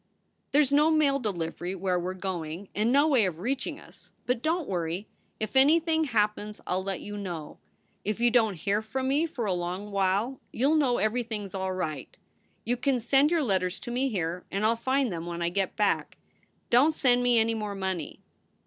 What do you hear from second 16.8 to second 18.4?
t send me any more money.